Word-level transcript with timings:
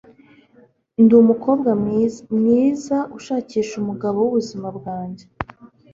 ndi 1.03 1.13
umukobwa 1.21 1.69
mwiza, 1.81 2.21
mwiza-ushakisha 2.37 3.73
umugabo 3.81 4.17
wubuzima 4.19 4.67
bwanjye 4.77 5.25